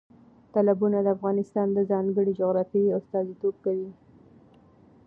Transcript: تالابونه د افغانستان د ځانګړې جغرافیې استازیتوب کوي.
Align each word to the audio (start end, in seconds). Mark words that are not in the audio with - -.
تالابونه 0.53 0.97
د 1.03 1.07
افغانستان 1.15 1.67
د 1.73 1.77
ځانګړې 1.91 2.31
جغرافیې 2.39 2.95
استازیتوب 2.99 3.55
کوي. 3.65 3.89